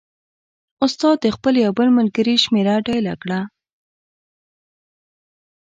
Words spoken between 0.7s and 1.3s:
استاد د